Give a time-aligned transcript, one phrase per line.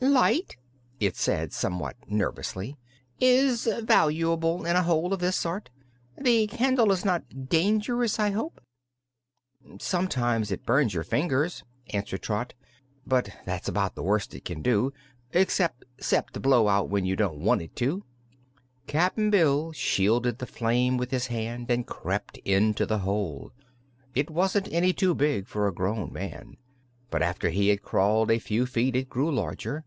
[0.00, 0.56] "Light,"
[1.00, 2.76] it said, somewhat nervously,
[3.20, 5.70] "is valuable in a hole of this sort.
[6.16, 8.60] The candle is not dangerous, I hope?"
[9.80, 12.54] "Sometimes it burns your fingers," answered Trot,
[13.06, 14.92] "but that's about the worst it can do
[15.46, 15.84] 'cept
[16.34, 18.04] to blow out when you don't want it to."
[18.86, 23.52] Cap'n Bill shielded the flame with his hand and crept into the hole.
[24.14, 26.56] It wasn't any too big for a grown man,
[27.10, 29.84] but after he had crawled a few feet it grew larger.